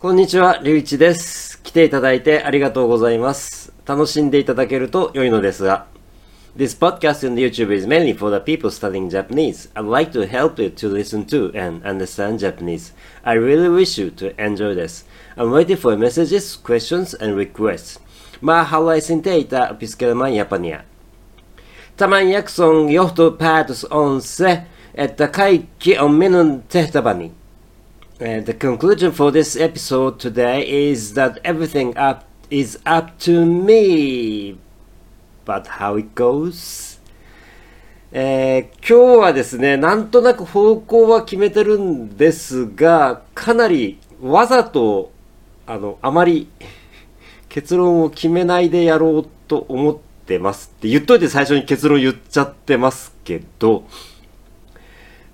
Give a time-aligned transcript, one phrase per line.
[0.00, 1.60] こんにちは、りゅういちです。
[1.62, 3.70] 来ていただいてありがとうございます。
[3.84, 5.84] 楽しんでいただけると良いのですが。
[6.56, 9.70] This podcast on YouTube is mainly for the people studying Japanese.
[9.74, 12.94] I'd like to help you to listen to and understand Japanese.
[13.24, 15.04] I really wish you to enjoy this.
[15.36, 18.00] I'm waiting for messages, questions, and requests.
[18.40, 20.82] Mahalaisen teitä opiskelemaan Japania.
[21.96, 24.62] Tämän jakson johtopäätös on se,
[24.94, 27.32] että kaikki on minun tehtäväni.
[28.20, 34.58] The conclusion for this episode today is that everything up is up to me.
[35.46, 37.00] But how it goes?
[38.12, 45.12] えー今日はですね、なんとなく方向は決めてるんですが、かなりわざと、
[45.66, 46.46] あの、あまり
[47.48, 53.84] 結論を決めないでやろうと思ってますって言っといて最初に結論言っちゃってますけど、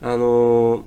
[0.00, 0.82] あのー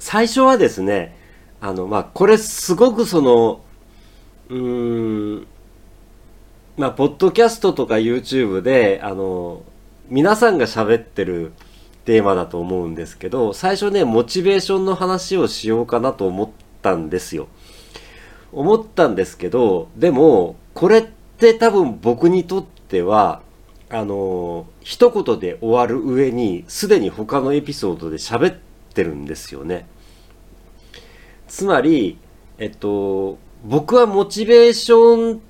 [0.00, 1.14] 最初はですね、
[1.60, 3.60] あの、まあ、これすごくその、
[4.48, 5.46] うーん、
[6.78, 9.62] まあ、ポッドキャストとか YouTube で、あの、
[10.08, 11.52] 皆さんが喋ってる
[12.06, 17.48] テーマだと思うんですけど、最初ね、モチベーションの話をしようかなと思ったんですよ。
[18.52, 21.06] 思ったんですけど、でも、これっ
[21.38, 23.42] て多分僕にとっては、
[23.90, 28.56] あの、一言で終わる上に、すでに他のエピソードで喋っ
[28.94, 29.86] てるんですよね。
[31.50, 32.16] つまり、
[32.58, 35.40] えっと、僕はモチベーションっ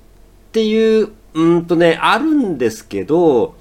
[0.51, 3.55] ていう、うんとね、あるんですけど、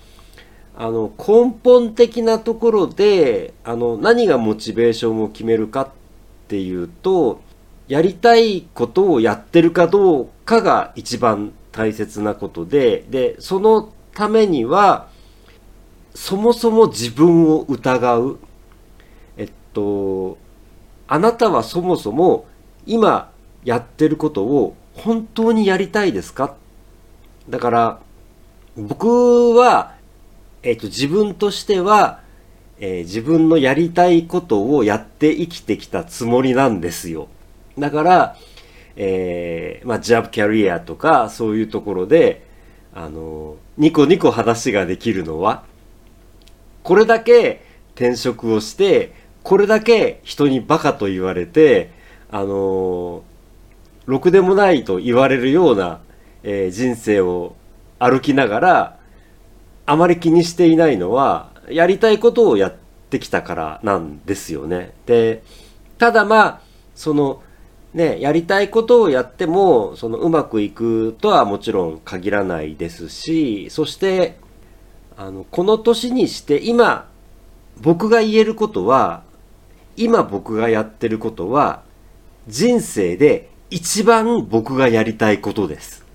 [0.75, 5.89] あの、根本的なところで、あの、何がモチベーションを決めるかっ
[6.49, 7.43] ていうと、
[7.89, 15.09] やりたいことをやってるかどうかが一番大切なことで、で、そのためには、
[16.15, 18.39] そもそも自分を疑う。
[19.37, 20.39] えっと、
[21.13, 22.47] あなたはそもそも
[22.87, 23.33] 今
[23.65, 26.55] やってることを本当にやりたいですか？
[27.49, 28.01] だから、
[28.77, 29.97] 僕は、
[30.63, 32.21] えっと、自分としては、
[32.79, 37.27] えー自分のやりたいことをやって生きてきたつもりなんですよ。
[37.77, 38.37] だから、
[38.95, 42.47] えーまあ、ジャブキャリアとか、そういうところで、
[42.95, 45.65] あの、ニコニコ話ができるのは、
[46.85, 47.63] これだけ
[47.97, 49.13] 転職をして、
[49.51, 51.91] これだけ人にバカと言われて、
[52.31, 53.25] あの
[54.07, 56.03] ろくでもないと言われるような、
[56.45, 57.57] えー人生を
[57.99, 58.99] 歩きながら、
[59.87, 62.77] あまり気にしていないのは、やりたいことをやっ
[63.11, 64.93] てきたからなんですよね。
[65.07, 65.43] で、
[65.99, 66.61] ただまあ、
[66.95, 67.43] その、
[67.93, 74.39] ね、やりたいことをやっても、そのうまくいくとはもちろん限らないですし、そして、
[75.17, 77.09] あの、この年にして今、
[77.81, 79.29] 僕が言えることは、
[80.01, 81.83] 今僕がやってることは、
[82.49, 86.07] 人生で一番僕がやりたいことです。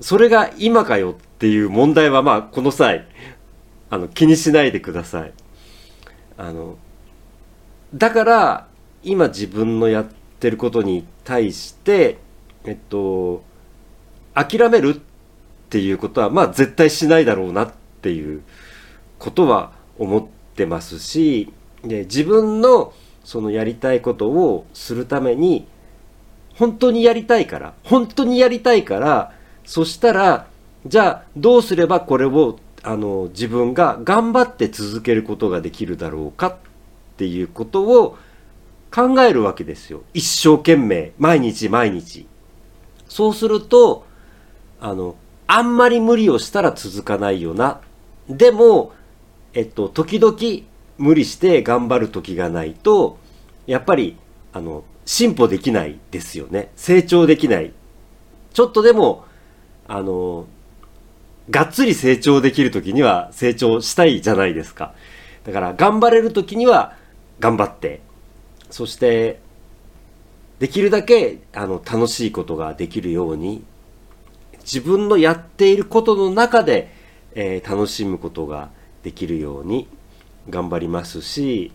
[0.00, 3.06] それが今かよっていう問題はまあこの際、
[3.90, 5.32] あの気にしないでください。
[6.38, 6.78] あの、
[7.94, 8.66] だから
[9.02, 10.06] 今自分のやっ
[10.38, 12.16] てることに対して、
[12.64, 13.44] えっと、
[14.32, 15.00] 諦めるっ
[15.68, 18.42] ていうことはまあ絶対しないだろうなっていう
[19.18, 21.52] ことは思ってますし、
[21.84, 22.92] で自分の
[23.24, 25.66] そのやりたいことをするために
[26.54, 29.32] 本当にやりたいから本当にやりたいから
[29.64, 30.46] そしたら
[30.86, 36.56] じゃあどうすればこれをあの自分が頑張って続けることができるだろうかっ
[37.16, 38.16] ていうことを
[38.90, 40.02] 考えるわけですよ。
[40.14, 42.26] 一生懸命毎日毎日。
[43.08, 44.06] そうすると
[44.80, 45.16] あの
[45.46, 47.80] あんまり無理をしたら続かないよな。
[48.28, 48.92] でも
[49.52, 50.36] えっと時々
[51.00, 53.18] 無理して頑張る時がないと
[53.66, 54.18] やっぱり
[54.52, 56.70] あの進歩できないですよね。
[56.76, 57.72] 成長できない。
[58.52, 59.24] ちょっとでも
[59.88, 60.46] あの
[61.48, 64.94] がっつり成長できる時には成長したいじゃないですか。
[65.44, 66.96] だから頑張れる時には
[67.40, 68.02] 頑張って。
[68.70, 69.40] そして
[70.58, 73.64] できるだけあの楽しいことができるように
[74.60, 76.92] 自分のやっていることの中で、
[77.34, 78.68] えー楽しむことが
[79.02, 79.88] できるように
[80.48, 81.72] 頑張りますし、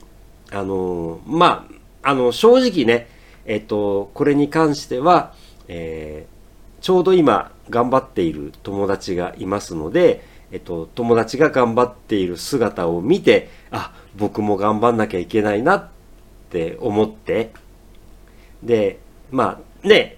[0.52, 1.68] あのま
[2.04, 3.08] あ、あの、正直ね、
[3.46, 5.34] えっと、これに関しては、
[5.68, 6.36] えー
[6.86, 15.90] ちょうど今頑張っている友達がいますので、えっと、友達が頑張っている姿を見て、あ、僕も頑張んなきゃいけないなっ
[16.52, 17.54] て思って、
[18.62, 19.00] で、
[19.32, 20.18] まあね、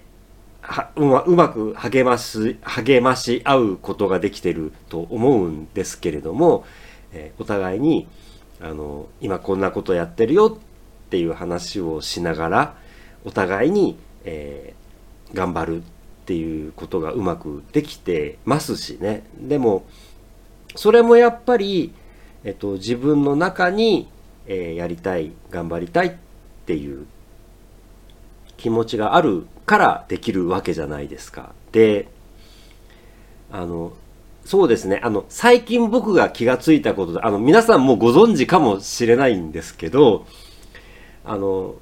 [0.60, 6.66] はうまうまく励ます励まし合うことができてると思うんですけれども、
[7.12, 8.06] えーお互いに
[8.60, 10.58] あの今こんなことやってるよ
[11.06, 12.74] っていう話をしながら
[13.24, 15.82] お互いに、えー、頑張るっ
[16.26, 19.86] ていうことがうまくできてますしねでも
[20.74, 21.92] それもやっぱり、
[22.44, 24.08] えっと、自分の中に、
[24.46, 26.12] えー、やりたい頑張りたいっ
[26.66, 27.06] ていう
[28.56, 31.52] 気持ちがあるからできるわけじゃないですか。
[31.72, 32.08] で
[33.50, 33.92] あの
[34.48, 34.98] そうですね。
[35.04, 40.24] あの最近僕が気がついたことであの皆さんもご存知かもしれないんですけど
[41.22, 41.74] あの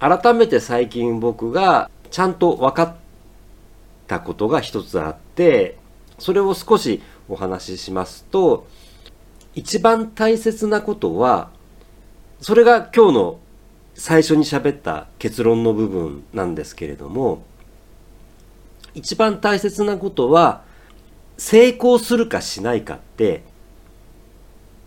[0.00, 2.96] 改めて最近僕がちゃんと分かっ
[4.08, 5.78] たことが一つあって
[6.18, 8.66] それを少しお話ししますと
[9.54, 11.50] 一番大切なことは
[12.40, 13.38] それが今日の
[13.94, 17.44] 最初に喋った結論の部分なんですけれども
[18.94, 20.64] 一番大切なことは
[21.36, 23.42] 成功するかしないかって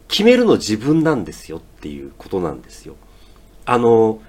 [0.08, 2.96] 決めるの自分なんですよっていうことなんですよ。
[3.66, 4.22] あの、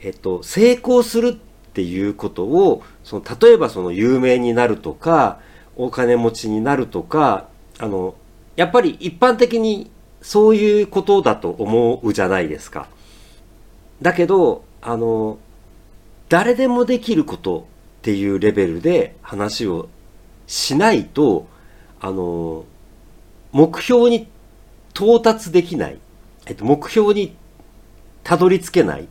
[0.00, 5.40] えっと、成功するっていうことを、その例えばその有名になるとか、
[5.76, 8.14] お金持ちになるとか、あの、
[8.56, 9.90] やっぱり一般的に
[10.22, 12.88] そういうことだと思うじゃないですか。
[14.02, 15.38] だけど、あの、
[16.28, 17.66] 誰でもできること
[18.00, 19.88] っていうレベルで話を
[20.50, 21.46] しないと、
[22.00, 22.64] あの、
[23.52, 24.26] 目標に
[24.92, 25.98] 到達できない。
[26.46, 27.36] えっと、目標に
[28.24, 29.06] たどり着けない。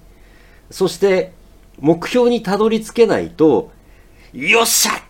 [0.69, 1.31] そして、
[1.79, 3.71] 目標にたどり着けないと、
[4.33, 5.01] よっしゃっ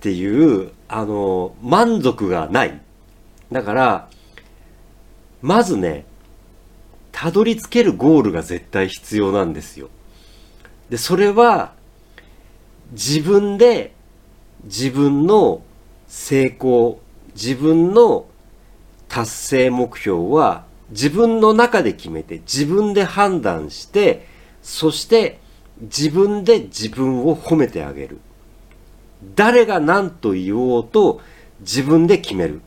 [0.00, 2.78] ていう、あの、満足がない。
[3.50, 4.10] だから、
[5.40, 6.04] まずね、
[7.10, 9.88] たどり着けるゴールが絶対必要なんですよ。
[10.90, 11.72] で、それは、
[12.92, 13.94] 自分で
[14.64, 15.62] 自分の
[16.06, 17.00] 成功、
[17.34, 18.26] 自分の
[19.08, 24.26] 達成目標は自分の中で決めて自分で判断して
[24.62, 25.38] そして
[25.80, 28.18] 自分で自分を褒めてあげる。
[29.34, 31.20] 誰が何と言おうと
[31.60, 32.60] 自分で決める。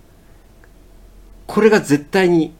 [1.47, 2.53] これが絶対に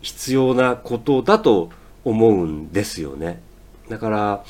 [0.00, 1.70] 必要なことだと
[2.04, 3.40] 思うんですよね。
[3.88, 4.44] だから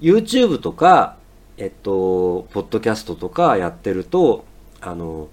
[0.00, 1.16] YouTube とか
[1.62, 4.44] えっとポッドキャストとかやってると
[4.80, 5.28] あの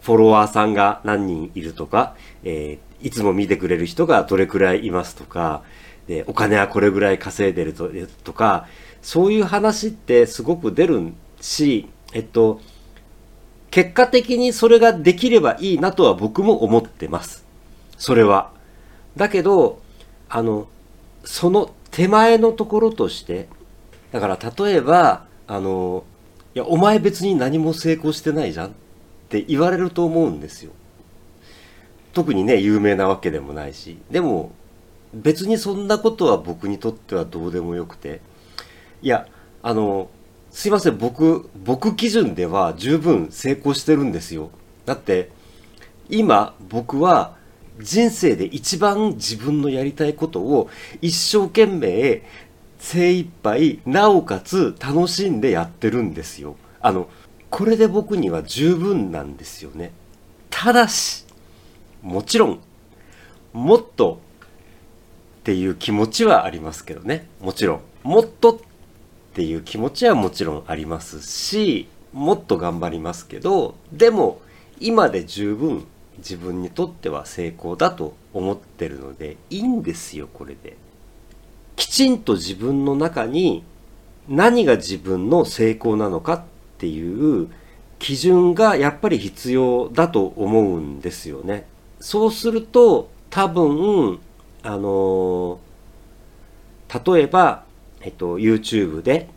[0.00, 5.64] フォロワーさんが何人いるとか、えー、いつも見てくれる人がどれくらいいますとか、
[6.06, 7.90] で、お金はこれぐらい稼いでると
[8.22, 8.68] とか、
[9.02, 12.60] そういう話ってすごく出るし、えっと、
[13.72, 17.44] 結果的にそれができればいいなとは僕も思ってます。
[17.98, 18.52] それは。
[19.16, 19.82] だけど、
[20.28, 20.68] あの、
[21.24, 23.48] その手前のところとして、
[24.12, 26.04] だから例えば、あの、
[26.54, 28.70] いや、お前別に何も成功してないじゃんっ
[29.28, 30.72] て言われると思うんですよ。
[32.12, 33.98] 特にね、有名なわけでもないし。
[34.10, 34.52] でも、
[35.14, 38.20] 別にそんなことは僕にとってはどうでもよくて。
[39.02, 39.26] いや、
[39.62, 40.08] あの、
[40.50, 44.50] すいません、僕、僕基準では十分成功してるんですよ。
[44.86, 45.30] だって、
[46.08, 47.36] 今、僕は
[47.80, 50.68] 人生で一番自分のやりたいことを
[51.00, 52.22] 一生懸命、
[52.78, 56.56] 精一杯、なおかつ楽しんでやってるんですよ。
[56.80, 57.08] あの、
[57.50, 59.92] これで僕には十分なんですよね。
[60.50, 61.24] ただし、
[62.02, 62.60] もちろん、
[63.52, 64.20] もっと
[65.40, 67.26] っていう気持ちはありますけどね。
[67.40, 67.80] もちろん。
[68.02, 68.58] もっとっ
[69.34, 74.40] ていう気持ちはもちろんありますし、もっと頑張りますけど、でも、
[74.80, 75.86] 今で十分
[76.18, 80.76] 自分にとっては成功だと思ってるので、いいんですよ、これで。
[81.78, 83.62] きちんと自分の中に
[84.28, 86.42] 何が自分の成功なのかっ
[86.76, 87.48] ていう
[88.00, 91.68] 基準がやっぱり必要だと思うんですよね。
[92.00, 94.18] そうすると多分
[94.64, 95.60] あの
[96.92, 97.62] 例えば、
[98.00, 99.28] えっと、YouTube で、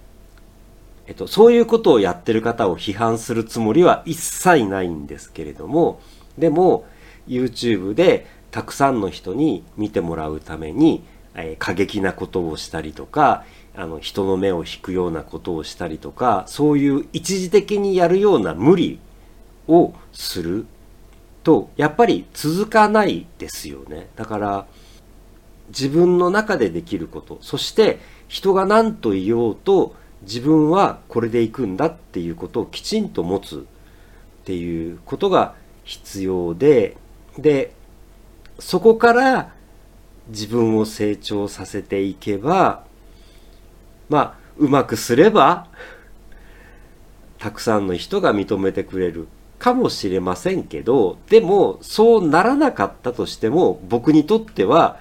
[1.05, 6.01] えっと、そういうことをやってる方を批判するつもりは一切ないんですけれども
[6.39, 6.85] でも
[7.27, 11.03] YouTube でたくさんの人に見てもらうために、
[11.35, 13.45] え、過激なことをしたりとか
[13.75, 18.99] あの人の目を引くようなことをしたりとかそういう一時的にやるような無理
[19.67, 20.65] をする
[21.43, 24.09] とやっぱり続かないですよね。
[24.15, 24.65] だから
[25.69, 33.65] 自分の中でできることそして人が何と言おうと自分はこれでいくんだっていうことをきちんと持つ
[34.41, 36.97] っていうことが必要で
[37.37, 37.73] で
[38.59, 39.53] そこから
[40.31, 42.83] 自分を成長させていけば
[44.11, 45.67] まあ、うまくすれば、
[47.39, 54.99] たくさんの人が認めてくれるかもしれませんけど、でも、そうならなかったとしても、僕にとっては、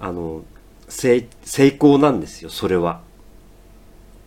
[0.00, 0.44] あの、
[0.88, 3.02] 成功なんですよ、それは。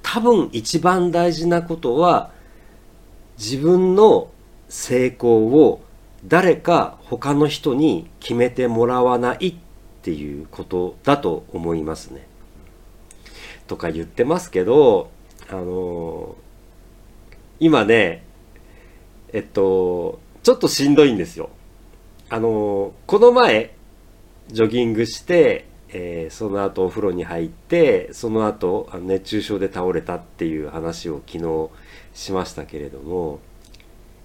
[0.03, 2.29] 多分一番大事なことは、
[3.39, 4.29] 自分の
[4.69, 5.81] 成功を
[6.27, 9.55] 誰か他の人に決めてもらわないっ
[10.03, 12.27] ていうことだと思いますね。
[13.67, 15.09] とか言ってますけど、
[15.49, 16.35] あの
[17.59, 18.23] 今ね、
[19.33, 21.49] えっと、ちょっとしんどいんですよ。
[22.29, 23.75] あのこの前、
[24.47, 31.69] ジョギングして、えー、その後お風呂に入って、その後熱中症で倒れたっていう話を昨日
[32.13, 33.39] しましたけれども、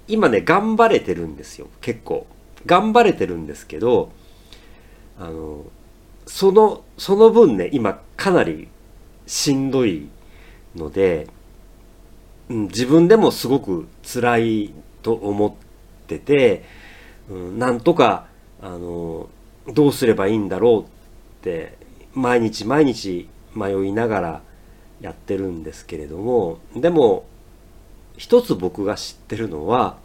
[0.09, 2.27] 今ね、頑張れてるんですよ、結構。
[2.65, 4.11] 頑張れてるんですけど、
[5.19, 5.65] あの、
[6.27, 8.69] その、その分ね、今かなり
[9.27, 10.09] しんどい
[10.75, 11.29] ので、
[12.49, 15.53] うん、自分でもすごく辛いと思っ
[16.07, 16.65] てて、
[17.29, 18.27] うん、なんとか、
[18.61, 19.29] あの、
[19.73, 21.77] どうすればいいんだろうって
[22.15, 24.43] 毎日毎日迷いながら
[25.01, 27.27] やってるんですけれどもでも
[28.17, 29.99] 一つ僕が知ってるのは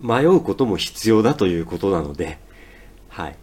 [0.00, 2.38] 迷うことも必要だということなので、
[3.08, 3.36] はい。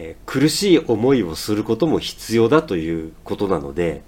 [0.00, 4.02] えー、苦しい思いをすることも必要だということなので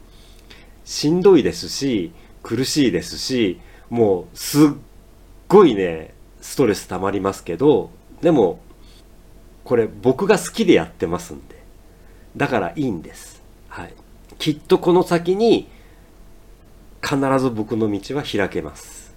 [0.85, 4.68] しんどいですし苦しいですしもうすっ
[5.49, 7.90] ごいねストレス溜まりますけど
[8.23, 8.61] でも
[9.64, 11.61] これ僕が好きでやってますんで
[12.37, 13.42] だからいいんです。
[13.68, 13.94] はい。
[14.38, 15.68] きっとこの先に
[17.02, 19.14] 必ず僕の道は開けます。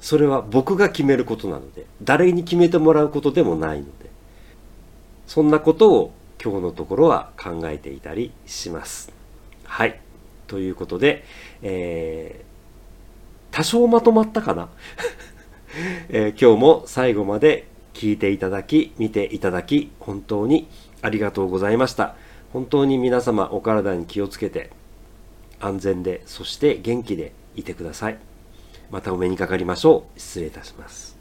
[0.00, 4.09] それは僕が決めることなので、誰に決めてもらうことでもないので、
[5.30, 9.12] そんなことを今日のところは考えていたりします。
[9.62, 10.00] はい。
[10.48, 11.22] ということで、
[11.62, 14.68] えー、多少まとまったかな、
[16.10, 20.66] えー、今日も最後まで聞いていただき、見ていただき、本当に
[21.00, 22.16] ありがとうございました。
[22.52, 24.70] 本当に皆様お体に気をつけて
[25.60, 28.18] 安全でそして元気でいてください。
[28.90, 30.18] またお目にかかりましょう。
[30.18, 31.19] 失礼いたします。